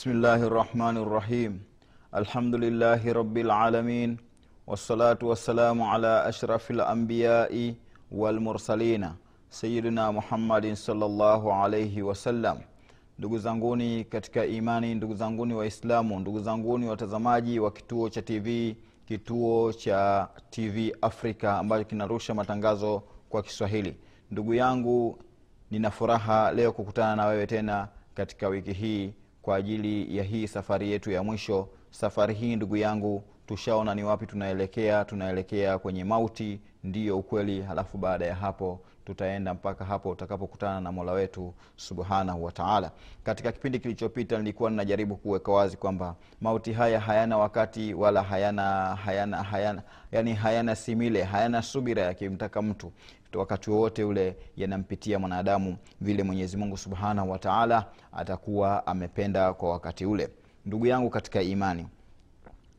[0.00, 1.60] Bismillahi rahmani rahim.
[2.12, 4.16] Alhamdulillahi rabbil alamin
[4.66, 7.76] wassalatu wassalamu ala ashrafi lambiyai
[8.10, 9.16] walmursalina
[9.50, 12.58] sayidina Muhammadin sallallahu alaihi wasallam.
[13.18, 18.76] Ndugu zanguni katika imani, ndugu zanguni Waislamu, ndugu zanguni watazamaji wa kituo cha TV,
[19.06, 23.96] kituo cha TV Afrika ambacho kinarusha matangazo kwa Kiswahili.
[24.30, 25.18] Ndugu yangu,
[25.70, 30.90] nina furaha leo kukutana na wewe tena katika wiki hii kwa ajili ya hii safari
[30.92, 31.68] yetu ya mwisho.
[31.90, 35.04] Safari hii ndugu yangu, tushaona ni wapi tunaelekea.
[35.04, 37.62] Tunaelekea kwenye mauti, ndiyo ukweli.
[37.62, 42.90] Halafu baada ya hapo tutaenda mpaka hapo utakapokutana na mola wetu subhanahu wataala.
[43.24, 49.42] Katika kipindi kilichopita nilikuwa ninajaribu kuweka wazi kwamba mauti haya hayana wakati wala hayana hayana
[49.42, 52.92] hayana yani hayana simile, hayana subira yakimtaka mtu
[53.34, 60.28] wakati wowote ule yanampitia mwanadamu vile Mwenyezi Mungu subhanahu wataala atakuwa amependa kwa wakati ule.
[60.66, 61.86] Ndugu yangu katika imani,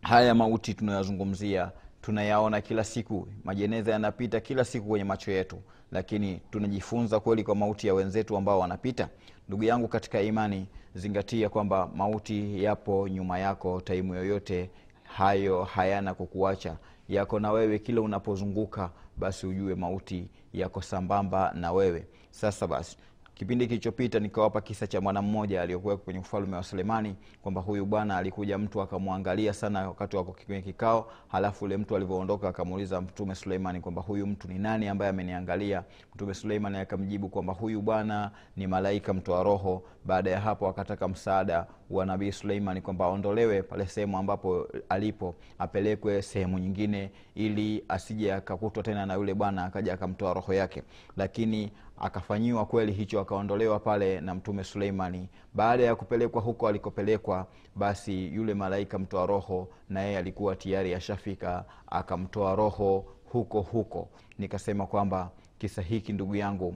[0.02, 5.58] haya mauti tunayozungumzia tunayaona kila siku, majeneza yanapita kila siku kwenye macho yetu,
[5.92, 9.10] lakini tunajifunza kweli kwa mauti ya wenzetu ambao wanapita?
[9.48, 14.70] Ndugu yangu katika imani, zingatia kwamba mauti yapo nyuma yako taimu yoyote,
[15.04, 16.78] hayo hayana kukuacha,
[17.10, 18.90] yako na wewe kila unapozunguka,
[19.22, 22.08] basi ujue mauti yako sambamba na wewe.
[22.32, 22.98] Sasa basi
[23.34, 28.18] kipindi kilichopita nikawapa kisa cha mwana mmoja aliyokuwa kwenye ufalme wa Sulemani, kwamba huyu bwana
[28.18, 33.82] alikuja mtu akamwangalia sana wakati wako kwenye kikao, halafu ule mtu alivyoondoka akamuuliza Mtume Suleimani
[33.82, 35.84] kwamba huyu mtu ni nani ambaye ameniangalia?
[36.16, 39.84] Mtume Suleimani akamjibu kwamba huyu bwana ni malaika mtoa roho.
[40.06, 46.22] Baada ya hapo akataka msaada wa Nabii Suleiman kwamba aondolewe pale sehemu ambapo alipo, apelekwe
[46.22, 50.84] sehemu nyingine, ili asije akakutwa tena na yule bwana akaja akamtoa roho yake,
[51.18, 55.30] lakini akafanyiwa kweli hicho, akaondolewa pale na Mtume Suleimani.
[55.54, 61.66] Baada ya kupelekwa huko alikopelekwa, basi yule malaika mtoa roho na yeye alikuwa tayari ashafika,
[61.88, 64.10] akamtoa roho huko huko.
[64.40, 66.76] Nikasema kwamba kisa hiki ndugu yangu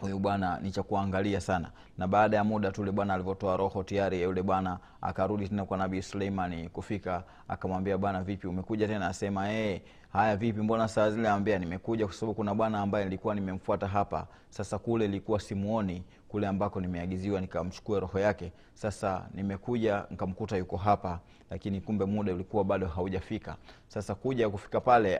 [0.00, 1.70] huyu bwana ni cha kuangalia sana.
[1.98, 5.78] Na baada ya muda tu yule bwana alivyotoa roho tayari, yule bwana akarudi tena kwa
[5.78, 6.68] Nabii Suleimani.
[6.68, 9.08] Kufika akamwambia, bwana vipi, umekuja tena?
[9.08, 9.78] Asema hey,
[10.12, 11.28] haya vipi, mbona saa zile?
[11.28, 14.26] Ambia nimekuja kwa sababu kuna bwana ambaye nilikuwa nimemfuata hapa.
[14.50, 18.52] Sasa kule ilikuwa simuoni kule ambako nimeagiziwa nikamchukue roho yake.
[18.74, 21.20] Sasa nimekuja nikamkuta yuko hapa,
[21.50, 23.56] lakini kumbe muda ulikuwa bado haujafika.
[23.88, 25.16] Sasa kuja kufika pale,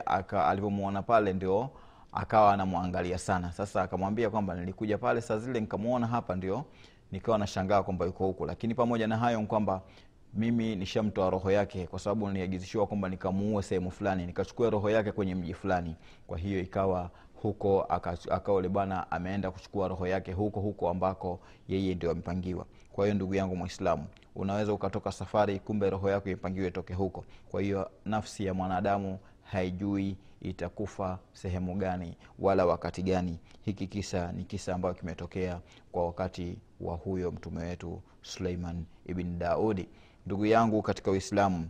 [0.47, 1.69] alivyomwona pale ndio
[2.17, 3.51] akawa anamwangalia sana.
[3.51, 6.65] Sasa akamwambia kwamba nilikuja pale saa zile nikamwona hapa, ndio
[7.11, 9.81] nikawa nashangaa kwamba yuko huku, lakini pamoja na hayo kwamba
[10.33, 15.35] mimi nishamtoa roho yake, kwa sababu niliagizishiwa kwamba nikamuue sehemu fulani, nikachukua roho yake kwenye
[15.35, 15.95] mji fulani.
[16.27, 17.09] Kwa hiyo ikawa
[17.41, 17.81] huko
[18.29, 22.65] akawa bwana ameenda kuchukua roho yake huko huko ambako yeye ndio amepangiwa.
[22.91, 24.05] Kwa hiyo ndugu yangu Mwislamu,
[24.35, 27.25] unaweza ukatoka safari, kumbe roho yako imepangiwa itoke huko.
[27.51, 29.19] Kwa hiyo nafsi ya mwanadamu
[29.51, 33.39] haijui itakufa sehemu gani wala wakati gani.
[33.65, 35.59] Hiki kisa ni kisa ambayo kimetokea
[35.91, 39.87] kwa wakati wa huyo mtume wetu Suleiman ibn Daudi.
[40.25, 41.69] Ndugu yangu katika Uislamu,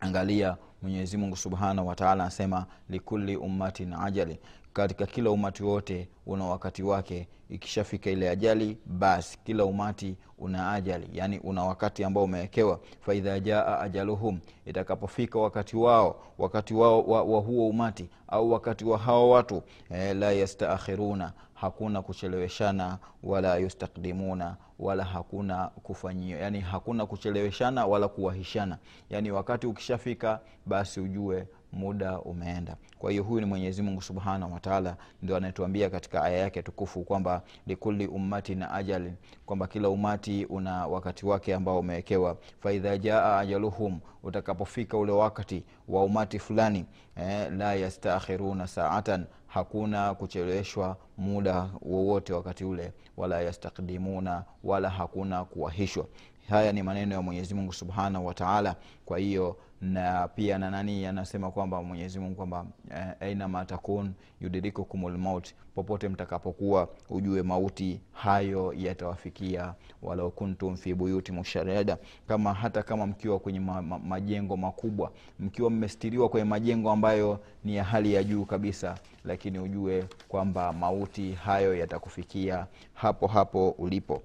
[0.00, 4.38] angalia Mwenyezi Mungu subhanahu wataala anasema likulli ummatin ajali,
[4.72, 7.28] katika kila umati wote una wakati wake.
[7.50, 12.80] Ikishafika ile ajali, basi kila umati una ajali, yani una wakati ambao umewekewa.
[13.00, 18.98] Faidha jaa ajaluhum, itakapofika wakati wao, wakati wao wa, wa huo umati au wakati wa
[18.98, 27.86] hawa watu eh, la yastaakhiruna, hakuna kucheleweshana, wala yustakdimuna, wala hakuna kufanyia, yani hakuna kucheleweshana
[27.86, 28.78] wala kuwahishana.
[29.10, 32.76] Yani wakati ukishafika, basi ujue muda umeenda.
[32.98, 37.42] Kwa hiyo huyu ni Mwenyezi Mungu subhanahu wataala ndio anayetuambia katika aya yake tukufu kwamba
[37.66, 39.12] likulli ummatin ajali
[39.46, 42.36] kwamba kila umati una wakati wake ambao umewekewa.
[42.60, 46.84] Faidha jaa ajaluhum, utakapofika ule wakati wa umati fulani
[47.16, 56.06] eh, la yastaakhiruna saatan, hakuna kucheleweshwa muda wowote wakati ule, wala yastakdimuna, wala hakuna kuwahishwa.
[56.48, 58.76] Haya ni maneno ya Mwenyezi Mungu subhanahu wataala.
[59.06, 65.18] Kwa hiyo na pia na nani anasema kwamba mwenyezi mungu kwamba eh, ainama takun yudirikukumul
[65.18, 69.74] maut popote mtakapokuwa ujue mauti hayo yatawafikia.
[70.02, 70.32] Walau
[70.76, 71.98] fi buyuti musharada
[72.28, 77.76] kama hata kama mkiwa kwenye ma, ma, majengo makubwa mkiwa mmestiriwa kwenye majengo ambayo ni
[77.76, 84.22] ya hali ya juu kabisa lakini ujue kwamba mauti hayo yatakufikia hapo hapo ulipo.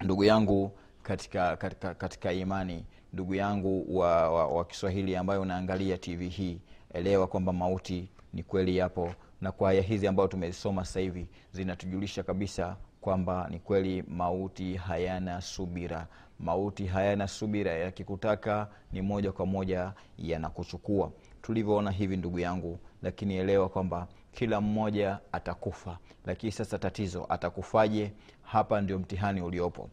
[0.00, 0.70] Ndugu yangu
[1.10, 6.60] katika, katika, katika imani ndugu yangu wa, wa, wa kiswahili ambayo unaangalia tv hii
[6.94, 12.22] elewa kwamba mauti ni kweli yapo na kwa aya hizi ambayo tumezisoma sasa hivi zinatujulisha
[12.22, 16.06] kabisa kwamba ni kweli mauti hayana subira.
[16.40, 21.12] Mauti hayana subira yakikutaka ni moja kwa moja yanakuchukua.
[21.42, 25.98] Tulivyoona hivi ndugu yangu lakini elewa kwamba kila mmoja atakufa.
[26.26, 28.12] Lakini sasa tatizo atakufaje?
[28.42, 29.90] Hapa ndio mtihani uliopo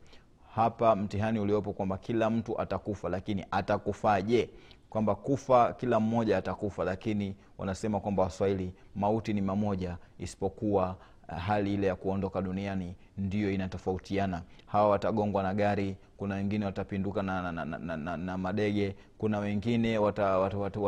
[0.57, 4.50] hapa mtihani uliopo kwamba kila mtu atakufa lakini atakufaje?
[4.89, 10.95] Kwamba kufa kila mmoja atakufa lakini wanasema kwamba waswahili mauti ni mamoja isipokuwa
[11.27, 14.41] hali ile ya kuondoka duniani ndiyo inatofautiana.
[14.65, 19.39] Hawa watagongwa na gari kuna wengine watapinduka na, na, na, na, na, na madege kuna
[19.39, 20.79] wengine watapinduka wata, wata,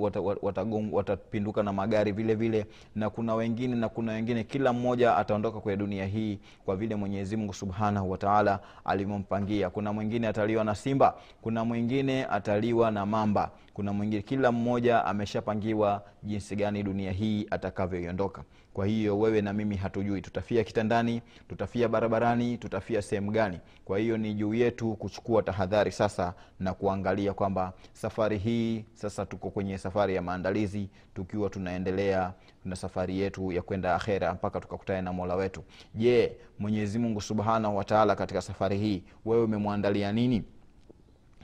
[0.00, 5.16] wata, wata, wata na magari vile vile na kuna wengine na kuna wengine kila mmoja
[5.16, 10.74] ataondoka kwenye dunia hii kwa vile mwenyezi mungu subhanahu wataala alivyompangia kuna mwingine ataliwa na
[10.74, 17.46] simba kuna mwingine ataliwa na mamba kuna mwingine kila mmoja ameshapangiwa jinsi gani dunia hii
[17.50, 18.42] atakavyoiondoka.
[18.74, 23.58] Kwa hiyo wewe na mimi hatujui tutafia kitandani tutafia barabarani tutafia sehemu gani?
[23.84, 29.50] Kwa hiyo ni juu yetu kuchukua tahadhari sasa na kuangalia kwamba safari hii sasa tuko
[29.50, 32.32] kwenye safari ya maandalizi tukiwa tunaendelea
[32.64, 35.64] na safari yetu ya kwenda akhera mpaka tukakutana na mola wetu.
[35.94, 40.44] Je mwenyezi mungu subhanahu wataala katika safari hii wewe umemwandalia nini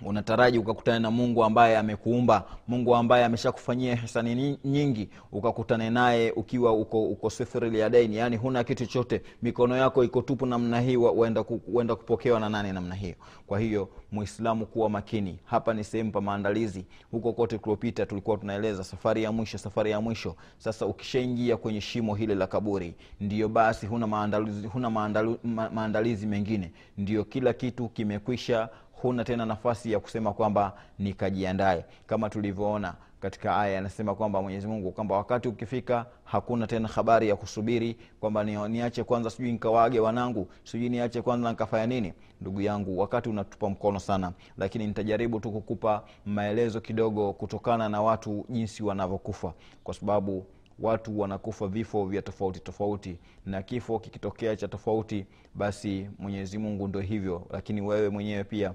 [0.03, 7.03] unataraji ukakutana na mungu ambaye amekuumba mungu ambaye ameshakufanyia hisani nyingi ukakutane naye ukiwa uko,
[7.03, 12.41] uko sifriliadaini yaani huna kitu chote mikono yako iko tupu namna hii uenda, uenda kupokewa
[12.41, 13.15] na nane namna hiyo.
[13.47, 15.39] Kwa hiyo muislamu kuwa makini.
[15.45, 16.85] Hapa ni sehemu pa maandalizi.
[17.11, 20.37] Huko kote tuliopita tulikuwa tunaeleza safari ya mwisho safari ya mwisho.
[20.59, 26.27] Sasa ukishaingia kwenye shimo hile la kaburi ndiyo basi huna maandalizi, huna maandalizi, ma, maandalizi
[26.27, 26.73] mengine.
[26.99, 28.69] Ndiyo kila kitu kimekwisha
[29.03, 31.85] huna tena nafasi ya kusema kwamba nikajiandae.
[32.07, 37.37] Kama tulivyoona katika aya anasema kwamba mwenyezi mungu kwamba wakati ukifika hakuna tena habari ya
[37.37, 42.13] kusubiri kwamba ni, niache kwanza sijui nikawaage wanangu sijui niache kwanza nikafanya nini.
[42.41, 48.47] Ndugu yangu wakati unatupa mkono sana lakini nitajaribu tu kukupa maelezo kidogo kutokana na watu
[48.49, 49.53] jinsi wanavyokufa.
[49.85, 50.47] Kwa sababu
[50.79, 57.01] watu wanakufa vifo vya tofauti tofauti na kifo kikitokea cha tofauti basi mwenyezi mungu ndo
[57.01, 58.75] hivyo lakini wewe mwenyewe pia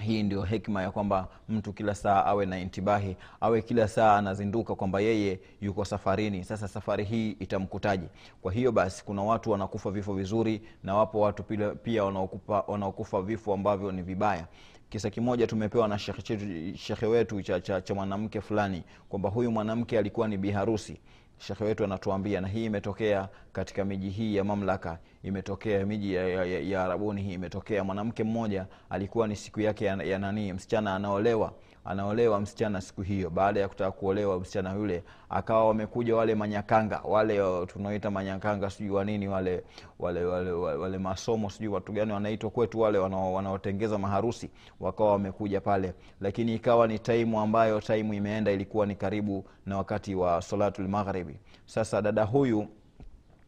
[0.00, 4.74] hii ndio hekima ya kwamba mtu kila saa awe na intibahi awe kila saa anazinduka
[4.74, 6.44] kwamba yeye yuko safarini.
[6.44, 8.06] Sasa safari hii itamkutaji
[8.42, 11.42] kwa hiyo basi kuna watu wanakufa vifo vizuri na wapo watu
[11.82, 14.46] pia, wanaokufa, wanaokufa vifo ambavyo ni vibaya.
[14.90, 20.28] Kisa kimoja tumepewa na shekhe wetu cha, cha, cha mwanamke fulani kwamba huyu mwanamke alikuwa
[20.28, 21.00] ni biharusi.
[21.38, 26.44] Shekhe wetu anatuambia na hii imetokea katika miji hii ya mamlaka imetokea miji ya, ya,
[26.44, 27.84] ya, ya arabuni hii imetokea.
[27.84, 31.52] Mwanamke mmoja alikuwa ni siku yake ya, ya nanii msichana anaolewa
[31.84, 33.30] anaolewa msichana siku hiyo.
[33.30, 39.28] Baada ya kutaka kuolewa msichana yule akawa wamekuja wale manyakanga wale tunaoita manyakanga sijui wanini
[39.28, 39.64] wale
[39.98, 45.60] wale wale, wale, wale masomo sijui watu gani wanaitwa kwetu wale wanaotengeza maharusi wakawa wamekuja
[45.60, 45.94] pale.
[46.20, 51.36] Lakini ikawa ni taimu ambayo taimu imeenda ilikuwa ni karibu na wakati wa solatul magharibi
[51.64, 52.66] sasa dada huyu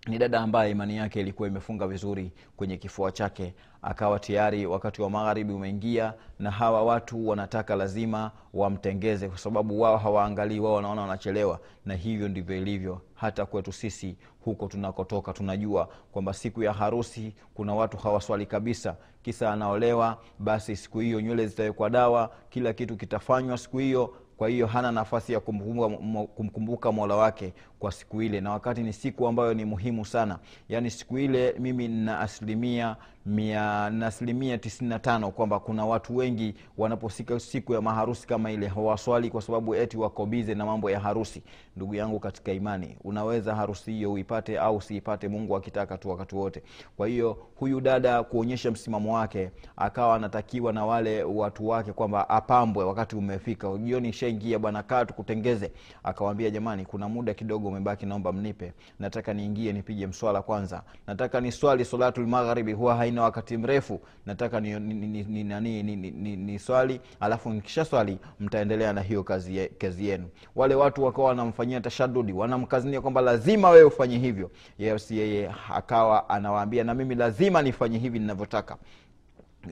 [0.09, 5.11] ni dada ambaye imani yake ilikuwa imefunga vizuri kwenye kifua chake akawa tayari wakati wa
[5.11, 11.61] magharibi umeingia na hawa watu wanataka lazima wamtengeze kwa sababu wao hawaangalii wao wanaona wanachelewa
[11.87, 15.33] na hivyo ndivyo ilivyo hata kwetu sisi huko tunakotoka.
[15.33, 18.97] Tunajua kwamba siku ya harusi kuna watu hawaswali kabisa.
[19.23, 24.67] Kisa anaolewa basi siku hiyo nywele zitawekwa dawa kila kitu kitafanywa siku hiyo kwa hiyo
[24.67, 28.41] hana nafasi ya kumkumbuka, mola wake kwa siku ile.
[28.41, 30.39] Na wakati ni siku ambayo ni muhimu sana.
[30.69, 32.97] Yaani siku ile mimi nina asilimia
[33.29, 38.51] mia na asilimia tisini na tano kwamba kuna watu wengi wanaposika siku ya maharusi kama
[38.53, 41.43] ile hawaswali kwa sababu eti wako na mambo ya harusi.
[41.77, 46.63] Ndugu yangu katika imani unaweza harusi hiyo uipate au usiipate mungu akitaka tu wakati wote.
[46.97, 52.85] Kwa hiyo huyu dada kuonyesha msimamo wake akawa anatakiwa na wale watu wake kwamba apambwe
[52.85, 53.79] wakati umefika.
[53.79, 55.73] Jioni ishaingia bwana kaa tukutengeze.
[56.05, 58.73] Akawambia jamani kuna muda kidogo umebaki naomba mnipe.
[58.99, 60.83] Nataka niingie nipige mswala kwanza.
[61.07, 61.85] Nataka niswali
[62.27, 64.01] magharibi huwa haina nina wakati mrefu.
[64.27, 70.29] Nataka ni, swali alafu nikisha swali mtaendelea na hiyo kazi, ye, kazi yenu.
[70.57, 74.51] Wale watu wakawa wanamfanyia tashadudi wanamkazinia kwamba lazima wewe ufanye hivyo.
[74.79, 78.77] Yes, yeye akawa anawaambia na mimi lazima nifanye hivi ninavyotaka.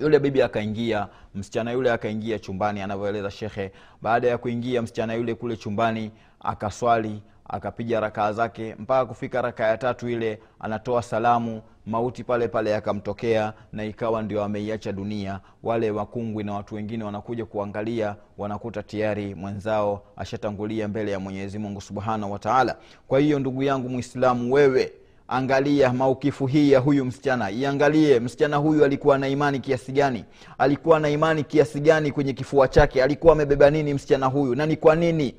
[0.01, 3.73] Yule bibi akaingia msichana yule akaingia chumbani anavyoeleza shekhe
[4.03, 6.11] baada ya kuingia msichana yule kule chumbani
[6.41, 12.71] akaswali akapiga rakaa zake mpaka kufika rakaa ya tatu ile anatoa salamu mauti pale pale
[12.71, 15.41] yakamtokea na ikawa ndio ameiacha dunia.
[15.63, 21.81] Wale wakungwi na watu wengine wanakuja kuangalia wanakuta tayari mwenzao ashatangulia mbele ya mwenyezi mungu
[21.81, 22.77] subhanahu wataala
[23.09, 24.93] kwa hiyo ndugu yangu mwislamu wewe
[25.29, 27.51] angalia maukifu hii ya huyu msichana.
[27.51, 30.25] Iangalie msichana huyu alikuwa na imani kiasi gani?
[30.59, 33.03] Alikuwa na imani kiasi gani kwenye kifua chake?
[33.03, 34.55] Alikuwa amebeba nini msichana huyu?
[34.55, 35.35] Na ni kwa nini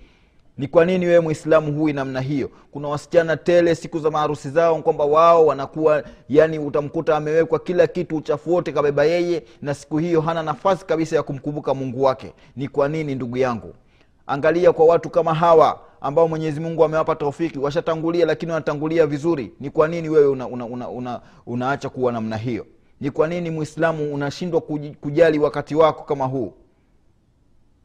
[0.58, 2.50] ni kwa nini wewe mwislamu huwi namna hiyo?
[2.72, 8.16] Kuna wasichana tele siku za maharusi zao kwamba wao wanakuwa yani utamkuta amewekwa kila kitu
[8.18, 12.34] uchafu wote kabeba yeye na siku hiyo hana nafasi kabisa ya kumkumbuka mungu wake.
[12.56, 13.74] Ni kwa nini ndugu yangu?
[14.28, 19.52] Angalia kwa watu kama hawa ambao mwenyezi mungu amewapa taufiki washatangulia lakini wanatangulia vizuri.
[19.60, 22.66] Ni kwa nini wewe una, una, una, una, unaacha kuwa namna hiyo?
[23.02, 24.62] Ni kwa nini mwislamu unashindwa
[25.02, 26.54] kujali wakati wako kama huu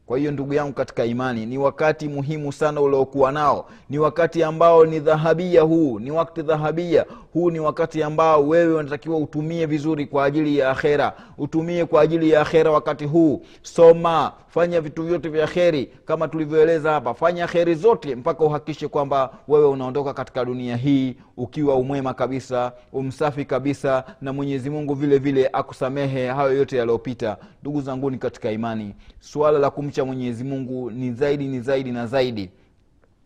[0.05, 3.69] kwa hiyo ndugu yangu katika imani ni wakati muhimu sana uliokuwa nao.
[3.89, 9.17] Ni wakati ambao ni dhahabia huu ni wakati dhahabia huu ni wakati ambao wewe unatakiwa
[9.17, 11.13] utumie vizuri kwa ajili ya akhera.
[11.37, 13.41] Utumie kwa ajili ya akhera wakati huu.
[13.61, 17.13] Soma fanya vitu vyote vya kheri kama tulivyoeleza hapa.
[17.13, 23.45] Fanya kheri zote mpaka uhakikishe kwamba wewe unaondoka katika dunia hii ukiwa umwema kabisa umsafi
[23.45, 27.37] kabisa na mwenyezi mungu vile vile akusamehe hayo yote yaliyopita.
[27.61, 32.49] Ndugu zanguni katika imani suala la kumcha mwenyezi mungu ni zaidi ni zaidi na zaidi.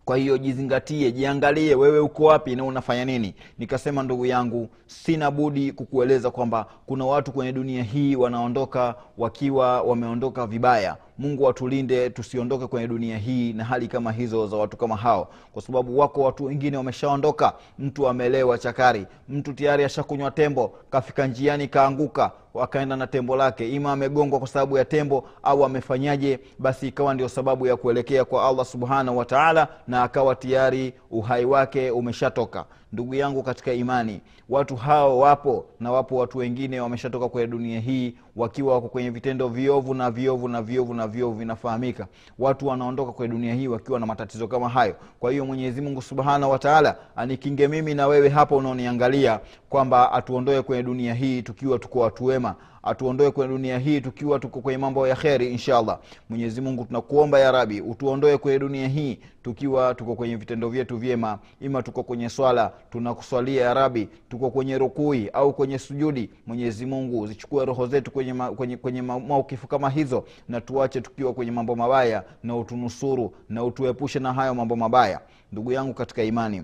[0.06, 3.34] Kwa hiyo jizingatie jiangalie wewe uko wapi na unafanya nini.
[3.58, 10.48] Nikasema ndugu yangu sina budi kukueleza kwamba kuna watu kwenye dunia hii wanaondoka wakiwa wameondoka
[10.48, 10.98] vibaya.
[11.18, 15.28] Mungu atulinde tusiondoke kwenye dunia hii na hali kama hizo za watu kama hao.
[15.54, 17.54] Kwa sababu wako watu wengine wameshaondoka.
[17.80, 22.32] Mtu amelewa chakari mtu tayari ashakunywa tembo kafika njiani kaanguka
[22.64, 23.70] akaenda na tembo lake.
[23.70, 28.48] Ima amegongwa kwa sababu ya tembo au amefanyaje basi ikawa ndio sababu ya kuelekea kwa
[28.48, 35.20] allah subhanahu wataala na akawa tayari uhai wake umeshatoka ndugu yangu katika imani watu hao
[35.20, 40.12] wapo na wapo watu wengine wameshatoka kwenye dunia hii wakiwa wako kwenye vitendo viovu na
[40.12, 42.08] viovu na viovu na viovu vinafahamika.
[42.40, 44.96] Watu wanaondoka kwenye dunia hii wakiwa na matatizo kama hayo.
[45.20, 49.40] Kwa hiyo mwenyezi mungu subhanahu wataala anikinge mimi na wewe hapa unaoniangalia
[49.70, 54.62] kwamba atuondoe kwenye dunia hii tukiwa tuko watu wema atuondoe kwenye dunia hii tukiwa tuko
[54.62, 56.00] kwenye mambo ya kheri inshallah.
[56.30, 61.40] Mwenyezi mungu tunakuomba ya rabi utuondoe kwenye dunia hii tukiwa tuko kwenye vitendo vyetu vyema.
[61.62, 67.28] Ima tuko kwenye swala tunakuswalia ya rabi tuko kwenye rukui au kwenye sujudi mwenyezi mungu
[67.28, 71.76] zichukue roho zetu kwenye, ma, kwenye, kwenye maukifu kama hizo na tuache tukiwa kwenye mambo
[71.76, 75.20] mabaya na utunusuru na utuepushe na hayo mambo mabaya.
[75.52, 76.64] Ndugu yangu katika imani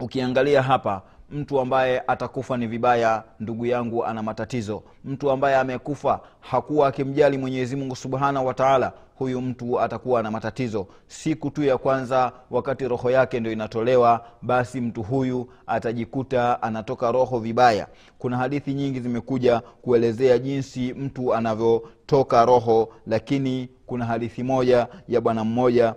[0.00, 4.82] ukiangalia hapa mtu ambaye atakufa ni vibaya ndugu yangu ana matatizo.
[5.04, 10.86] Mtu ambaye amekufa hakuwa akimjali mwenyezi mungu subhanahu wataala huyu mtu atakuwa na matatizo.
[11.06, 17.38] Siku tu ya kwanza wakati roho yake ndio inatolewa basi mtu huyu atajikuta anatoka roho
[17.38, 17.86] vibaya.
[18.18, 25.44] Kuna hadithi nyingi zimekuja kuelezea jinsi mtu anavyotoka roho lakini kuna hadithi moja ya bwana
[25.44, 25.94] mmoja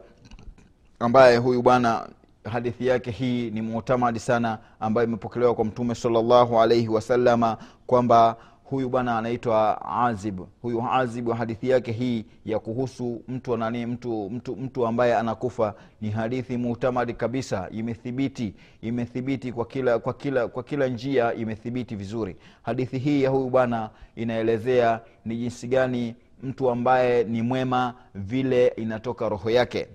[1.00, 2.07] ambaye huyu bwana
[2.48, 8.89] hadithi yake hii ni mutamadi sana ambayo imepokelewa kwa mtume salllahu alaihi wasalama kwamba huyu
[8.89, 10.39] bwana anaitwa azib.
[10.62, 16.10] Huyu azib hadithi yake hii ya kuhusu mtu nani mtu, mtu mtu ambaye anakufa ni
[16.10, 17.70] hadithi mutamadi kabisa.
[17.72, 22.36] Imethibiti imethibiti kwa kila kwa kila kwa kila njia imethibiti vizuri.
[22.62, 29.30] Hadithi hii ya huyu bwana inaelezea ni jinsi gani mtu ambaye ni mwema vile inatoka
[29.30, 29.88] roho yake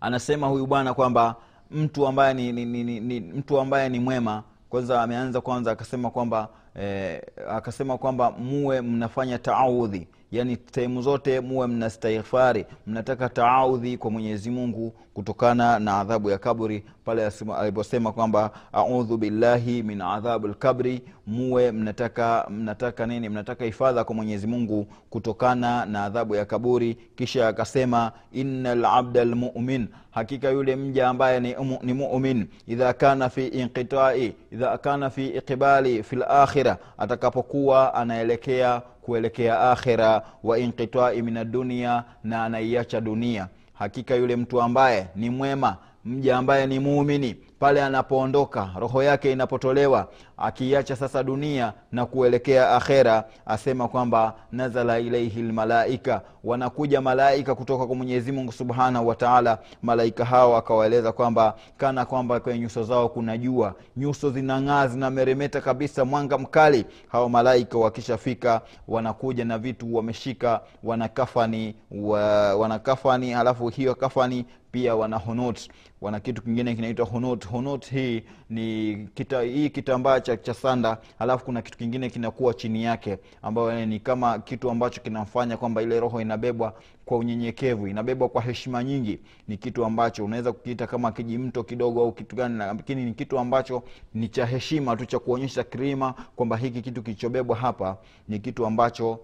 [0.00, 1.34] anasema huyu bwana kwamba
[1.70, 6.48] mtu ambaye ni, ni, ni, ni, mtu ambaye ni mwema kwanza ameanza kwanza akasema kwamba
[6.74, 14.10] eh, akasema kwamba muwe mnafanya taaudhi yaani sehemu zote muwe mna stighfari mnataka taaudhi kwa
[14.10, 16.84] mwenyezi mungu kutokana na adhabu ya kaburi.
[17.04, 23.28] Pale aliposema kwamba audhu billahi min adhabu lkabri muwe mnataka mnataka nini?
[23.28, 26.94] Mnataka hifadha kwa mwenyezi mungu kutokana na adhabu ya kaburi.
[26.94, 32.46] Kisha akasema ina labda lmumin hakika yule mja ambaye ni, umu, ni mumin.
[32.66, 40.58] Idha kana fi inqitai idha kana fi iqbali fi lakhira atakapokuwa anaelekea kuelekea akhira wa
[40.58, 43.48] inqitai min adunia na anaiacha dunia.
[43.74, 50.08] Hakika yule mtu ambaye ni mwema mja ambaye ni muumini pale anapoondoka roho yake inapotolewa
[50.36, 57.96] akiacha sasa dunia na kuelekea akhera asema kwamba nazala ilaihi lmalaika wanakuja malaika kutoka kwa
[57.96, 63.74] mwenyezi mungu subhanahu wataala malaika hao akawaeleza kwamba kana kwamba kwenye nyuso zao kuna jua.
[63.96, 66.84] Nyuso zinang'aa zinameremeta kabisa mwanga mkali.
[67.08, 72.20] Hao malaika wakishafika wanakuja na vitu wameshika wanakafani wa,
[72.56, 74.44] wanakafani halafu hiyo kafani
[74.76, 75.68] pia wana hunut
[76.00, 81.44] wana kitu kingine kinaitwa hunut hunut hii ni kita, hii kitambaa cha, cha sanda alafu
[81.44, 86.20] kuna kitu kingine kinakuwa chini yake ambayo ni kama kitu ambacho kinafanya kwamba ile roho
[86.20, 89.18] inabebwa kwa unyenyekevu inabebwa kwa heshima nyingi.
[89.48, 93.82] Ni kitu ambacho unaweza kukiita kama kijimto kidogo au kitu gani lakini ni kitu ambacho
[94.14, 97.96] ni cha heshima tu cha kuonyesha krima kwamba hiki kitu kilichobebwa hapa
[98.28, 99.20] ni kitu ambacho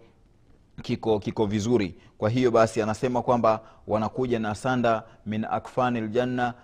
[0.82, 1.94] kiko kiko vizuri.
[2.18, 6.54] Kwa hiyo basi anasema kwamba wanakuja na sanda min akfani ljanna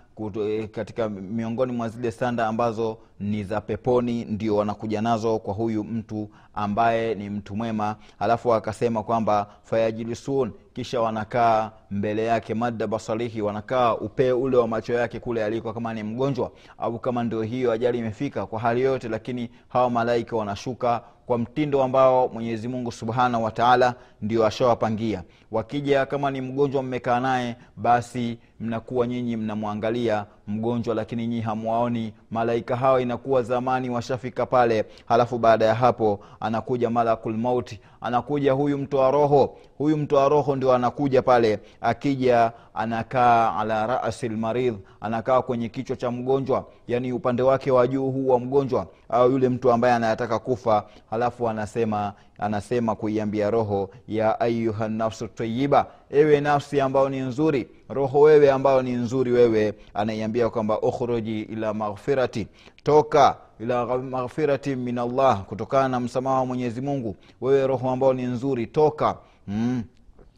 [0.71, 6.29] katika miongoni mwa zile sanda ambazo ni za peponi ndio wanakuja nazo kwa huyu mtu
[6.53, 7.95] ambaye ni mtu mwema.
[8.19, 14.93] Alafu akasema kwamba fayajilisun kisha wanakaa mbele yake madda basarihi wanakaa upee ule wa macho
[14.93, 19.09] yake kule aliko kama ni mgonjwa au kama ndio hiyo ajali imefika kwa hali yoyote
[19.09, 25.23] lakini hawa malaika wanashuka kwa mtindo ambao mwenyezi mungu subhanahu wataala ndio ashawapangia.
[25.51, 32.75] Wakija kama ni mgonjwa mmekaa naye basi mnakuwa nyinyi mnamwangalia mgonjwa lakini nyinyi hamwaoni malaika
[32.75, 34.85] hawa inakuwa zamani washafika pale.
[35.05, 37.79] Halafu baada ya hapo anakuja malakul mauti.
[38.01, 39.57] Anakuja huyu mtoa roho.
[39.77, 41.59] Huyu mtoa roho ndio anakuja pale.
[41.81, 46.65] Akija anakaa ala rasi lmaridh anakaa kwenye kichwa cha mgonjwa.
[46.87, 48.87] Yani upande wake wa juu huu wa mgonjwa.
[49.09, 50.85] Au yule mtu ambaye anayetaka kufa.
[51.09, 58.19] Halafu anasema anasema kuiambia roho ya ayuha nafsu tayiba ewe nafsi ambayo ni nzuri roho
[58.19, 62.47] wewe ambayo ni nzuri wewe anaiambia kwamba ukhruji ila maghfirati
[62.83, 68.23] toka ila maghfirati min allah kutokana na msamaha wa mwenyezi mungu wewe roho ambayo ni
[68.23, 69.17] nzuri toka
[69.47, 69.83] mm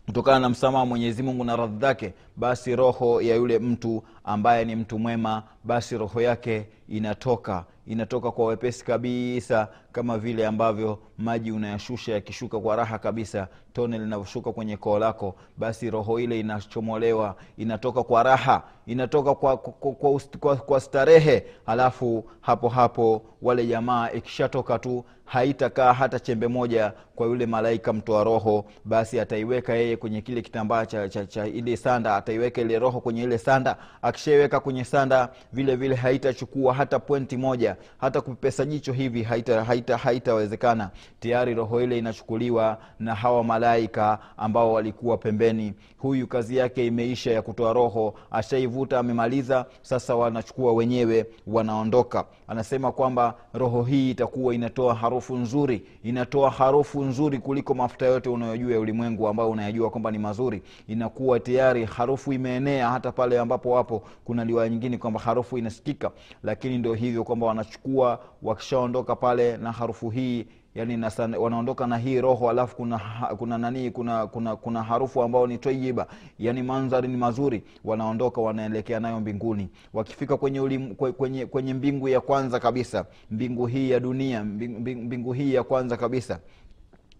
[0.06, 4.66] kutokana na msamaha wa mwenyezi mungu na radhi zake basi roho ya yule mtu ambaye
[4.66, 7.66] ni mtu mwema basi roho yake inatoka.
[7.88, 14.52] Inatoka kwa wepesi kabisa kama vile ambavyo maji unayashusha yakishuka kwa raha kabisa tone linavyoshuka
[14.52, 20.56] kwenye koo lako basi roho ile inachomolewa inatoka kwa raha inatoka kwa, kwa, kwa, kwa,
[20.56, 21.44] kwa starehe.
[21.66, 28.24] Halafu hapo hapo wale jamaa ikishatoka tu haitakaa hata chembe moja kwa yule malaika mtoa
[28.24, 33.02] roho basi ataiweka yeye kwenye kile kitambaa cha, cha, cha ile sanda ataiweka ile roho
[33.02, 33.78] kwenye ile sanda
[34.12, 39.98] akishaiweka kwenye sanda vile vile haitachukua hata pointi moja hata kupepesa jicho hivi haitawezekana haita,
[39.98, 45.74] haita tayari roho ile inachukuliwa na hawa malaika ambao walikuwa pembeni.
[45.98, 52.26] Huyu kazi yake imeisha ya kutoa roho ashaivuta amemaliza sasa wanachukua wenyewe wanaondoka.
[52.48, 58.72] Anasema kwamba roho hii itakuwa inatoa harufu nzuri inatoa harufu nzuri kuliko mafuta yote unayojua
[58.74, 60.62] ya ulimwengu ambao unayajua kwamba ni mazuri.
[60.88, 66.12] Inakuwa tayari harufu imeenea hata pale ambapo wapo kuna liwaya nyingine kwamba harufu inasikika
[66.44, 72.22] lakini ndio hivyo kwamba wanachukua wakishaondoka pale na harufu hii yani nasan, wanaondoka na hii
[72.22, 73.00] roho alafu kuna
[73.38, 76.08] kuna nanii kuna kuna kuna harufu ambao ni twayiba
[76.40, 79.70] yani mandhari ni mazuri wanaondoka wanaelekea nayo mbinguni.
[79.94, 85.34] Wakifika kwenye, ulim, kwenye kwenye mbingu ya kwanza kabisa mbingu hii ya dunia mbingu, mbingu
[85.34, 86.40] hii ya kwanza kabisa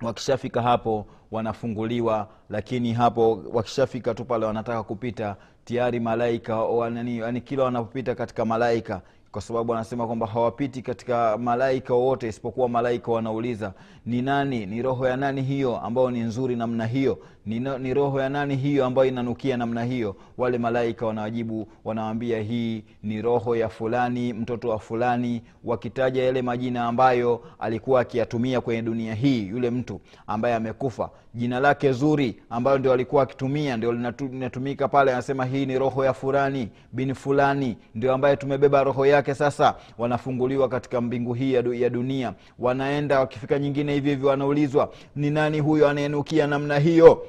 [0.02, 5.36] wakishafika hapo wanafunguliwa lakini hapo wakishafika tu pale wanataka kupita
[5.66, 11.94] tayari malaika wanani, yani kila wanapopita katika malaika kwa sababu anasema kwamba hawapiti katika malaika
[11.94, 13.74] wowote isipokuwa malaika wanauliza
[14.06, 14.66] ni nani?
[14.66, 15.78] Ni roho ya nani hiyo?
[15.78, 20.16] Ambayo ni nzuri namna hiyo ni, ni roho ya nani hiyo ambayo inanukia namna hiyo?
[20.38, 26.86] Wale malaika wanawajibu wanawambia hii ni roho ya fulani mtoto wa fulani wakitaja yale majina
[26.86, 31.10] ambayo alikuwa akiyatumia kwenye dunia hii yule mtu ambaye amekufa.
[31.34, 36.14] Jina lake zuri ambayo ndio alikuwa akitumia ndio linatumika pale anasema hii ni roho ya
[36.14, 39.76] fulani bin fulani ndio ambaye tumebeba roho yake sasa.
[39.98, 42.34] Wanafunguliwa katika mbingu hii ya, dunia.
[42.60, 47.24] Wanaenda wakifika nyingine hivi hivyo wanaulizwa ni nani huyo anayenukia namna hiyo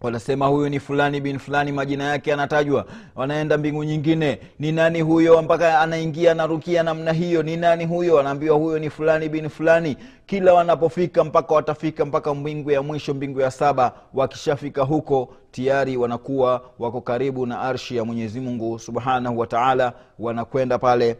[0.00, 4.40] wanasema huyu ni fulani bin fulani majina yake anatajwa wanaenda mbingu nyingine.
[4.58, 7.42] Ni nani huyo mpaka anaingia anarukia namna hiyo?
[7.42, 8.20] Ni nani huyo?
[8.20, 9.96] Anaambiwa huyo ni fulani bin fulani.
[10.26, 13.92] Kila wanapofika mpaka watafika mpaka mbingu ya mwisho mbingu ya saba.
[14.14, 21.16] Wakishafika huko tayari wanakuwa wako karibu na arshi ya mwenyezi mungu subhanahu wataala wanakwenda pale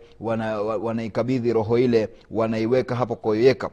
[0.83, 3.71] wanaikabidhi roho ile wanaiweka hapo kuiweka.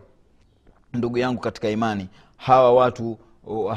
[0.93, 3.17] Ndugu yangu katika imani hawa watu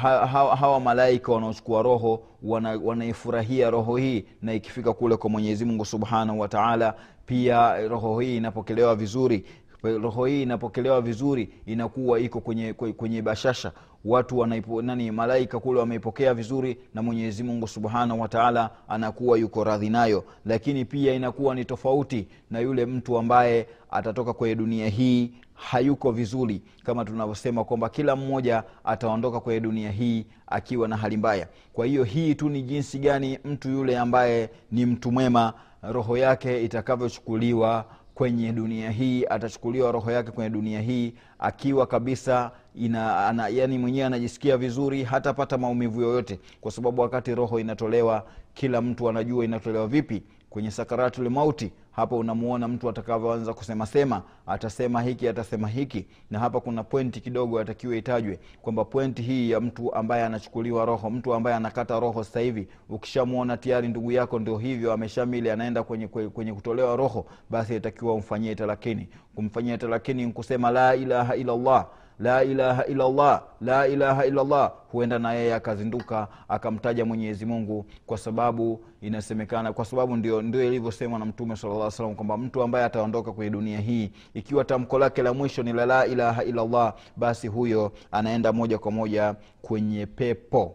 [0.00, 5.85] ha, hawa malaika wanaochukua roho wana, wanaifurahia roho hii na ikifika kule kwa mwenyezi mungu
[5.85, 6.94] subhanahu wa taala
[7.27, 9.44] pia roho hii inapokelewa vizuri
[9.83, 13.72] roho hii inapokelewa vizuri inakuwa iko kwenye, kwenye bashasha
[14.05, 19.90] watu wanaipo, nani malaika kule wameipokea vizuri na mwenyezi mungu subhanahu wataala anakuwa yuko radhi
[19.90, 20.25] nayo.
[20.47, 26.62] Lakini pia inakuwa ni tofauti na yule mtu ambaye atatoka kwenye dunia hii hayuko vizuri.
[26.85, 31.49] Kama tunavyosema kwamba kila mmoja ataondoka kwenye dunia hii akiwa na hali mbaya.
[31.73, 36.64] Kwa hiyo hii tu ni jinsi gani mtu yule ambaye ni mtu mwema roho yake
[36.64, 43.79] itakavyochukuliwa kwenye dunia hii atachukuliwa roho yake kwenye dunia hii akiwa kabisa ina, ana, yani
[43.79, 49.89] mwenyewe anajisikia vizuri hatapata maumivu yoyote kwa sababu wakati roho inatolewa kila mtu anajua inatolewa
[49.89, 50.23] vipi.
[50.51, 56.07] Kwenye sakaratul mauti hapa unamuona mtu atakavyoanza kusema sema atasema hiki atasema hiki.
[56.31, 61.11] Na hapa kuna pointi kidogo atakiwa itajwe kwamba pointi hii ya mtu ambaye anachukuliwa roho
[61.11, 66.09] mtu ambaye anakata roho sasa hivi ukishamwona tayari ndugu yako ndio hivyo ameshamili anaenda kwenye,
[66.09, 69.09] kwenye kutolewa roho basi itakiwa umfanyie talakini.
[69.35, 71.87] Kumfanyia talakini kusema la ilaha illallah
[72.18, 74.72] la ilaha illallah la ilaha illallah.
[74.92, 81.18] Huenda na yeye akazinduka akamtaja mwenyezi mungu kwa sababu inasemekana kwa sababu ndio, ndio ilivyosemwa
[81.18, 85.33] na mtume sala salam kwamba mtu ambaye ataondoka kwenye dunia hii ikiwa tamko lake la
[85.35, 90.74] mwisho ni la la ilaha illallah basi huyo anaenda moja kwa moja kwenye pepo.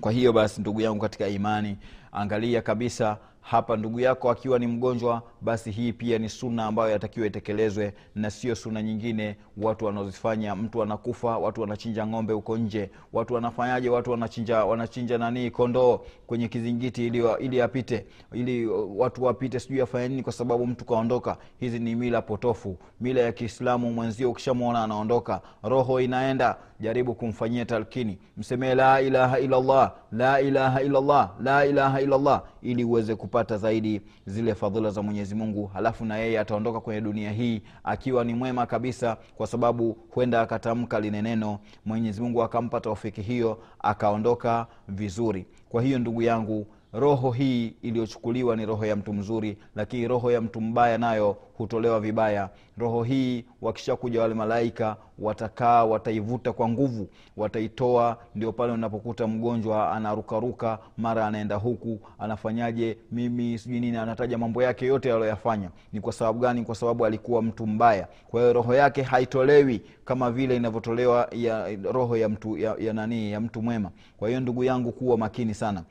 [0.00, 1.76] Kwa hiyo basi ndugu yangu katika imani
[2.12, 7.26] angalia kabisa hapa ndugu yako akiwa ni mgonjwa basi hii pia ni suna ambayo yatakiwa
[7.26, 9.36] itekelezwe na sio suna nyingine.
[9.56, 13.88] Watu wanaozifanya mtu anakufa watu wanachinja ng'ombe huko nje watu wanafanyaje?
[13.88, 20.08] Watu wanachinja wanachinja nanii kondoo kwenye kizingiti ili, ili apite ili watu wapite sijui afanya
[20.08, 21.36] nini kwa sababu mtu kaondoka.
[21.60, 22.76] Hizi ni mila potofu.
[23.00, 25.40] Mila ya kiislamu mwenzio ukishamwona anaondoka.
[25.62, 32.42] Roho inaenda jaribu kumfanyia talkini msemee la ilaha illallah la ilaha illallah la ilaha illallah
[32.62, 35.66] ili uweze kupata zaidi zile fadhila za mwenyezi mungu.
[35.66, 41.00] Halafu na yeye ataondoka kwenye dunia hii akiwa ni mwema kabisa kwa sababu huenda akatamka
[41.00, 41.58] lile neno.
[41.84, 45.46] Mwenyezi mungu akampa taufiki hiyo akaondoka vizuri.
[45.68, 50.40] Kwa hiyo ndugu yangu roho hii iliyochukuliwa ni roho ya mtu mzuri lakini roho ya
[50.40, 52.48] mtu mbaya nayo hutolewa vibaya.
[52.78, 58.16] Roho hii wakishakuja wale malaika watakaa wataivuta kwa nguvu wataitoa.
[58.34, 64.86] Ndio pale unapokuta mgonjwa anarukaruka mara anaenda huku anafanyaje mimi sijui nini anataja mambo yake
[64.86, 65.70] yote aliyoyafanya.
[65.92, 66.64] Ni kwa sababu gani?
[66.64, 68.08] Kwa sababu alikuwa mtu mbaya.
[68.30, 73.32] Kwa hiyo roho yake haitolewi kama vile inavyotolewa ya roho ya mtu ya, ya nanii
[73.32, 73.90] ya mtu mwema.
[74.16, 75.82] Kwa hiyo ndugu yangu kuwa makini sana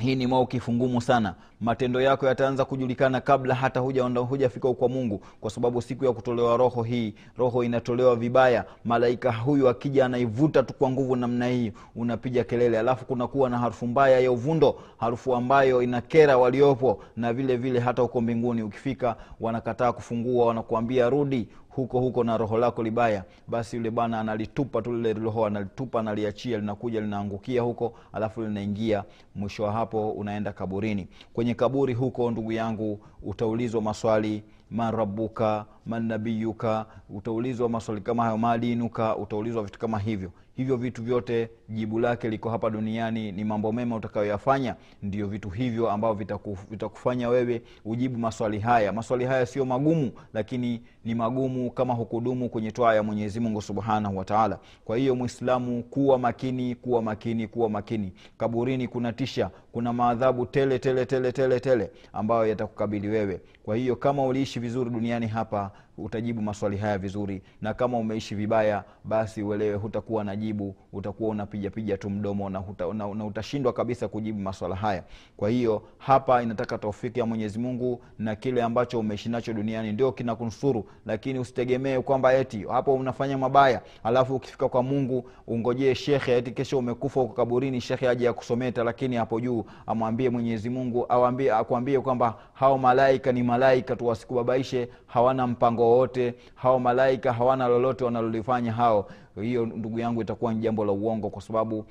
[0.00, 1.34] hii ni maukifu ngumu sana.
[1.60, 6.82] Matendo yako yataanza kujulikana kabla hata hujafika kwa mungu kwa sababu siku ya kutolewa roho
[6.82, 8.64] hii roho inatolewa vibaya.
[8.84, 12.78] Malaika huyu akija anaivuta tu kwa nguvu namna hii unapiga kelele.
[12.78, 18.02] Alafu kunakuwa na harufu mbaya ya uvundo harufu ambayo inakera waliopo na vile vile hata
[18.02, 23.90] huko mbinguni ukifika wanakataa kufungua wanakuambia rudi huko huko na roho lako libaya basi yule
[23.90, 29.04] bwana analitupa tu lile roho analitupa analiachia linakuja linaangukia huko alafu linaingia
[29.34, 31.08] mwisho wa hapo unaenda kaburini.
[31.32, 38.38] Kwenye kaburi huko ndugu yangu utaulizwa maswali man manabiyuka man nabiyuka utaulizwa maswali kama hayo
[38.38, 43.72] madinuka utaulizwa vitu kama hivyo hivyo vitu vyote jibu lake liko hapa duniani ni mambo
[43.72, 44.76] mema utakayoyafanya.
[45.02, 48.92] Ndio vitu hivyo ambavyo vitakufanya vitakufanya wewe ujibu maswali haya.
[48.92, 54.16] Maswali haya sio magumu lakini ni magumu kama hukudumu kwenye twaa ya mwenyezi mungu subhanahu
[54.18, 58.12] wataala kwa hiyo mwislamu kuwa makini kuwa makini kuwa makini.
[58.38, 63.40] Kaburini kuna tisha kuna maadhabu tele tele tele tele tele ambayo yatakukabili wewe.
[63.62, 68.84] Kwa hiyo kama uliishi vizuri duniani hapa utajibu maswali haya vizuri na kama umeishi vibaya
[69.04, 74.08] basi uelewe hutakuwa na jibu utakuwa unapijapija tu mdomo na, huta, na, na utashindwa kabisa
[74.08, 75.04] kujibu maswala haya.
[75.36, 80.12] Kwa hiyo hapa inataka taufiki ya mwenyezi mungu na kile ambacho umeishi nacho duniani ndio
[80.12, 86.50] kinakunusuru lakini usitegemee kwamba eti hapo unafanya mabaya alafu ukifika kwa mungu ungojee shekhe eti
[86.50, 92.00] kesho umekufa uko kaburini shekhe aje akusometa lakini hapo juu amwambie mwenyezi mungu awambie akwambie
[92.00, 98.72] kwamba hao malaika ni malaika tu wasikubabaishe hawana mpango wowote hao malaika hawana lolote wanalolifanya
[98.72, 99.06] hao.
[99.40, 101.84] Hiyo ndugu yangu itakuwa ni jambo la uongo kwa sababu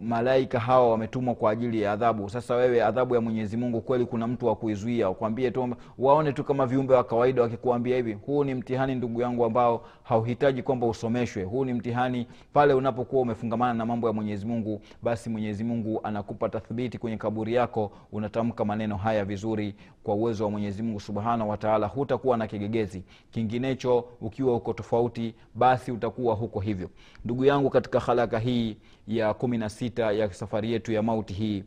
[0.00, 2.30] malaika hawa wametumwa kwa ajili ya adhabu.
[2.30, 5.10] Sasa wewe adhabu ya mwenyezi mungu kweli kuna mtu wa kuizuia?
[5.10, 9.44] Ukwambie tu waone tu kama viumbe wa kawaida wakikuambia hivi huu ni mtihani ndugu yangu
[9.44, 11.42] ambao hauhitaji kwamba usomeshwe.
[11.44, 16.48] Huu ni mtihani pale unapokuwa umefungamana na mambo ya mwenyezi mungu basi mwenyezi mungu anakupa
[16.48, 21.86] tathbiti kwenye kaburi yako unatamka maneno haya vizuri kwa uwezo wa mwenyezi mungu subhanahu wataala
[21.86, 23.02] hutakuwa na kigegezi.
[23.30, 26.90] Kinginecho ukiwa uko tofauti basi utakuwa huko hivyo.
[27.24, 28.76] Ndugu yangu katika halaka hii
[29.08, 31.64] ya kumi na sita ya safari yetu ya mauti hii.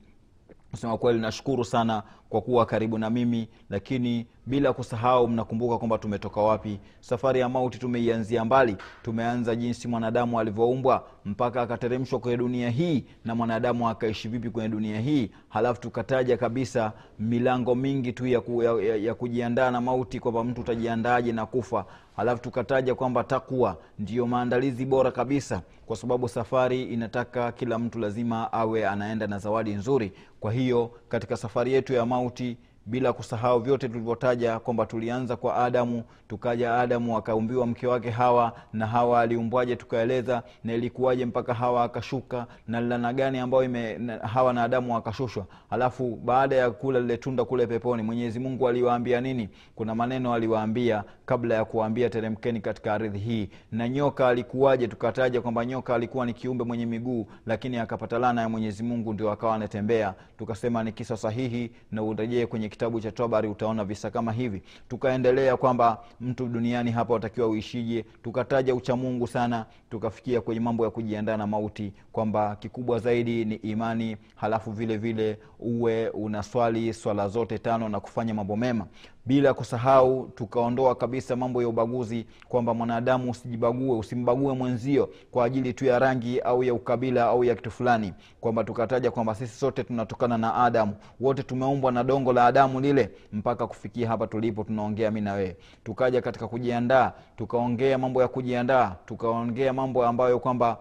[0.71, 6.41] Kusema kweli nashukuru sana kwa kuwa karibu na mimi lakini bila kusahau mnakumbuka kwamba tumetoka
[6.41, 6.79] wapi?
[6.99, 8.77] Safari ya mauti tumeianzia mbali.
[9.03, 14.99] Tumeanza jinsi mwanadamu alivyoumbwa mpaka akateremshwa kwenye dunia hii na mwanadamu akaishi vipi kwenye dunia
[14.99, 15.31] hii?
[15.49, 20.43] Halafu tukataja kabisa milango mingi tu ya, ku, ya, ya, ya kujiandaa na mauti kwamba
[20.43, 21.85] mtu utajiandaaje na kufa
[22.17, 28.53] halafu tukataja kwamba takwa ndiyo maandalizi bora kabisa kwa sababu safari inataka kila mtu lazima
[28.53, 30.11] awe anaenda na zawadi nzuri.
[30.39, 36.03] Kwa hiyo katika safari yetu ya mauti bila kusahau vyote tulivyotaja kwamba tulianza kwa adamu
[36.27, 42.47] tukaja adamu akaumbiwa mke wake hawa na hawa aliumbwaje tukaeleza na ilikuwaje mpaka hawa akashuka
[42.67, 43.99] na lana gani ambayo ime,
[44.33, 49.21] hawa na adamu akashushwa alafu baada ya kula lile tunda kule peponi mwenyezi mungu aliwaambia
[49.21, 49.49] nini?
[49.75, 53.49] Kuna maneno aliwaambia kabla ya kuwaambia teremkeni katika ardhi hii.
[53.71, 54.87] Na nyoka alikuwaje?
[54.87, 59.31] Tukataja kwamba nyoka alikuwa ni kiumbe mwenye miguu lakini akapata lana ya mwenyezi mungu ndio
[59.31, 60.13] akawa anatembea.
[60.37, 64.61] Tukasema ni kisa sahihi na urejee kwenye kitabu cha tabari utaona visa kama hivi.
[64.89, 71.37] Tukaendelea kwamba mtu duniani hapa watakiwa uishije tukataja uchamungu sana tukafikia kwenye mambo ya kujiandaa
[71.37, 77.89] na mauti kwamba kikubwa zaidi ni imani halafu vile vile uwe unaswali swala zote tano
[77.89, 78.85] na kufanya mambo mema
[79.27, 85.85] bila kusahau tukaondoa kabisa mambo ya ubaguzi kwamba mwanadamu usijibague usimbague mwenzio kwa ajili tu
[85.85, 88.13] ya rangi au ya ukabila au ya kitu fulani.
[88.41, 90.95] Kwamba tukataja kwamba sisi sote tunatokana na adamu.
[91.19, 95.57] Wote tumeumbwa na dongo la adamu lile mpaka kufikia hapa tulipo tunaongea mi na wewe.
[95.83, 100.77] Tukaja katika kujiandaa tukaongea mambo ya kujiandaa tukaongea mambo ambayo kwamba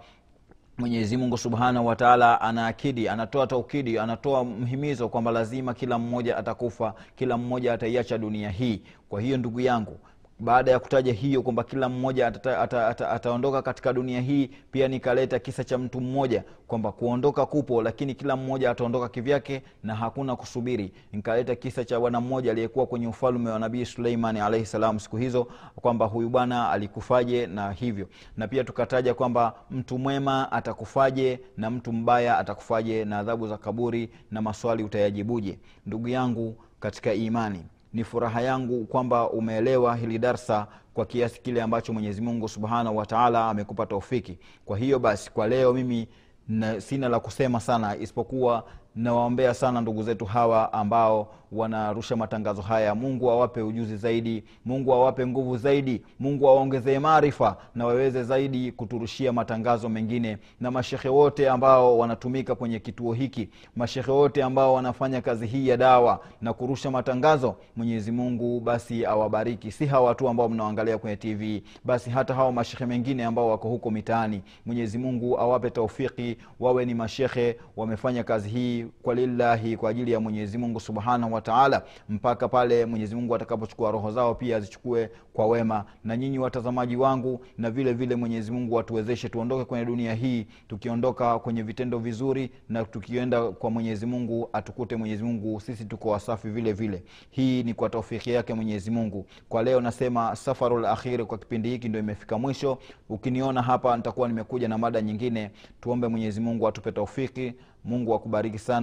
[0.78, 7.36] mwenyezi mungu subhanahu wataala anaakidi anatoa taukidi anatoa mhimizo kwamba lazima kila mmoja atakufa kila
[7.38, 8.82] mmoja ataiacha dunia hii.
[9.08, 9.98] Kwa hiyo ndugu yangu
[10.38, 14.88] baada ya kutaja hiyo kwamba kila mmoja ataondoka ata, ata, ata katika dunia hii pia
[14.88, 20.36] nikaleta kisa cha mtu mmoja kwamba kuondoka kupo lakini kila mmoja ataondoka kivyake na hakuna
[20.36, 20.92] kusubiri.
[21.12, 24.66] Nikaleta kisa cha bwana mmoja aliyekuwa kwenye ufalme wa nabii suleimani alaihi
[24.98, 25.44] siku hizo
[25.76, 28.08] kwamba huyu bwana alikufaje na hivyo.
[28.36, 34.10] Na pia tukataja kwamba mtu mwema atakufaje na mtu mbaya atakufaje na adhabu za kaburi
[34.30, 35.58] na maswali utayajibuje.
[35.86, 37.62] Ndugu yangu katika imani
[37.96, 43.48] ni furaha yangu kwamba umeelewa hili darsa kwa kiasi kile ambacho mwenyezi mungu subhanahu wataala
[43.48, 44.38] amekupa taufiki.
[44.64, 46.08] Kwa hiyo basi kwa leo mimi
[46.48, 48.64] na, sina la kusema sana isipokuwa
[48.96, 52.94] nawaombea sana ndugu zetu hawa ambao wanarusha matangazo haya.
[52.94, 59.32] Mungu awape ujuzi zaidi mungu awape nguvu zaidi mungu awaongezee maarifa na waweze zaidi kuturushia
[59.32, 60.38] matangazo mengine.
[60.60, 65.76] Na mashehe wote ambao wanatumika kwenye kituo hiki mashehe wote ambao wanafanya kazi hii ya
[65.76, 69.72] dawa na kurusha matangazo mwenyezi mungu basi awabariki.
[69.72, 73.90] Si hawa tu ambao mnaangalia kwenye tv basi hata hawa mashehe mengine ambao wako huko
[73.90, 74.42] mitaani.
[74.66, 80.20] Mwenyezi mungu awape taufiki wawe ni mashehe wamefanya kazi hii kwa lillahi kwa ajili ya
[80.20, 85.84] mwenyezi mungu subhanahu wataala mpaka pale mwenyezi mungu atakapochukua roho zao pia azichukue kwa wema.
[86.04, 91.38] Na nyinyi watazamaji wangu na vile vile mwenyezi mungu atuwezeshe tuondoke kwenye dunia hii tukiondoka
[91.38, 96.72] kwenye vitendo vizuri na tukienda kwa mwenyezi mungu atukute mwenyezi mungu sisi tuko wasafi vile
[96.72, 97.02] vile.
[97.30, 99.26] Hii ni kwa taufiki yake mwenyezi mungu.
[99.48, 102.78] Kwa leo nasema safarul akhiri kwa kipindi hiki ndio imefika mwisho.
[103.08, 105.50] Ukiniona hapa nitakuwa nimekuja na mada nyingine.
[105.80, 108.75] Tuombe mwenyezi mungu atupe taufiki mungu akubariki sana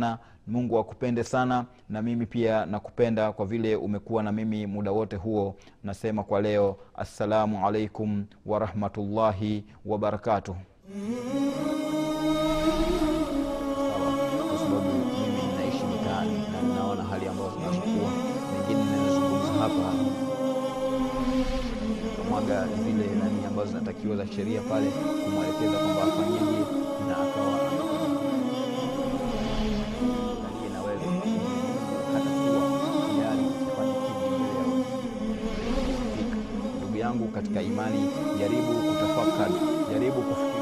[0.48, 5.56] mungu akupende sana na mimi pia nakupenda kwa vile umekuwa na mimi muda wote huo.
[5.84, 10.56] Nasema kwa leo assalamu alaikum warahmatullahi wabarakatuh
[19.60, 19.94] hapa
[22.84, 24.92] zile nani ambazo zinatakiwa za sheria pale
[25.26, 26.60] kumwelekeza kwamba afanyeje
[27.08, 27.73] na akawa
[37.14, 38.10] yangu katika imani.
[38.40, 39.54] Jaribu kutafakari
[39.94, 40.53] jaribu kuf